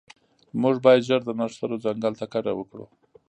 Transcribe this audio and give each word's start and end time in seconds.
موږ 0.61 0.75
باید 0.85 1.05
ژر 1.07 1.21
د 1.25 1.29
نښترو 1.39 1.81
ځنګل 1.85 2.13
ته 2.19 2.25
کډه 2.33 2.51
وکړو 2.55 2.85